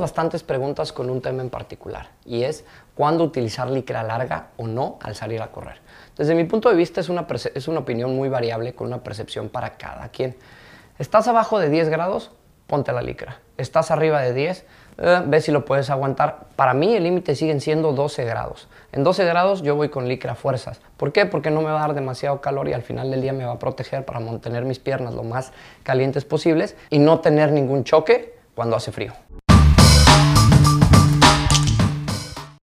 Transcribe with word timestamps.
bastantes 0.00 0.42
preguntas 0.42 0.92
con 0.92 1.10
un 1.10 1.20
tema 1.20 1.42
en 1.42 1.50
particular 1.50 2.10
y 2.24 2.42
es 2.42 2.64
cuándo 2.94 3.24
utilizar 3.24 3.70
licra 3.70 4.02
larga 4.02 4.48
o 4.56 4.66
no 4.66 4.98
al 5.02 5.14
salir 5.14 5.42
a 5.42 5.52
correr. 5.52 5.80
Desde 6.16 6.34
mi 6.34 6.44
punto 6.44 6.68
de 6.68 6.76
vista 6.76 7.00
es 7.00 7.08
una, 7.08 7.26
es 7.54 7.68
una 7.68 7.80
opinión 7.80 8.14
muy 8.14 8.28
variable 8.28 8.74
con 8.74 8.88
una 8.88 9.02
percepción 9.02 9.48
para 9.48 9.76
cada 9.76 10.08
quien. 10.08 10.36
¿Estás 10.98 11.28
abajo 11.28 11.58
de 11.58 11.70
10 11.70 11.88
grados? 11.88 12.30
Ponte 12.66 12.92
la 12.92 13.02
licra. 13.02 13.38
¿Estás 13.56 13.90
arriba 13.90 14.20
de 14.20 14.32
10? 14.34 14.66
Eh, 14.98 15.22
ve 15.26 15.40
si 15.40 15.50
lo 15.50 15.64
puedes 15.64 15.88
aguantar. 15.88 16.48
Para 16.56 16.74
mí 16.74 16.94
el 16.94 17.04
límite 17.04 17.34
siguen 17.34 17.60
siendo 17.60 17.92
12 17.92 18.24
grados. 18.24 18.68
En 18.92 19.02
12 19.02 19.24
grados 19.24 19.62
yo 19.62 19.76
voy 19.76 19.88
con 19.88 20.06
licra 20.06 20.34
fuerzas. 20.34 20.80
¿Por 20.96 21.10
qué? 21.10 21.24
Porque 21.26 21.50
no 21.50 21.62
me 21.62 21.70
va 21.70 21.78
a 21.78 21.86
dar 21.88 21.94
demasiado 21.94 22.40
calor 22.40 22.68
y 22.68 22.74
al 22.74 22.82
final 22.82 23.10
del 23.10 23.22
día 23.22 23.32
me 23.32 23.44
va 23.44 23.52
a 23.52 23.58
proteger 23.58 24.04
para 24.04 24.20
mantener 24.20 24.64
mis 24.64 24.78
piernas 24.78 25.14
lo 25.14 25.22
más 25.22 25.52
calientes 25.82 26.24
posibles 26.24 26.76
y 26.90 26.98
no 26.98 27.20
tener 27.20 27.50
ningún 27.50 27.84
choque 27.84 28.34
cuando 28.54 28.76
hace 28.76 28.92
frío. 28.92 29.14
Thank 30.10 30.54
you. 30.54 30.59